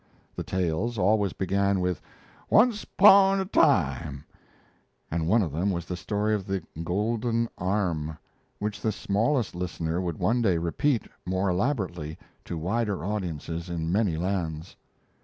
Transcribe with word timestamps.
The 0.35 0.41
tales 0.41 0.97
always 0.97 1.31
began 1.31 1.79
with 1.79 2.01
"Once 2.49 2.85
'pon 2.85 3.39
a 3.39 3.45
time," 3.45 4.25
and 5.11 5.27
one 5.27 5.43
of 5.43 5.51
them 5.51 5.69
was 5.69 5.85
the 5.85 5.95
story 5.95 6.33
of 6.33 6.47
the 6.47 6.63
"Golden 6.83 7.47
Arm" 7.59 8.17
which 8.57 8.81
the 8.81 8.91
smallest 8.91 9.53
listener 9.53 10.01
would 10.01 10.17
one 10.17 10.41
day 10.41 10.57
repeat 10.57 11.03
more 11.23 11.49
elaborately 11.49 12.17
to 12.45 12.57
wider 12.57 13.05
audiences 13.05 13.69
in 13.69 13.91
many 13.91 14.17
lands. 14.17 14.75